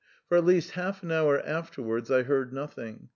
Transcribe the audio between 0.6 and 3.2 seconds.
half an hour afterwards I heard nothing.